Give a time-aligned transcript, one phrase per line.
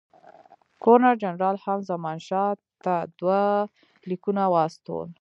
[0.83, 2.51] ګورنر جنرال هم زمانشاه
[2.83, 3.41] ته دوه
[4.09, 5.07] لیکونه واستول.